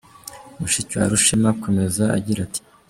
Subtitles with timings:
[0.59, 2.61] Mushiki wa Rushema akomeza agira ati: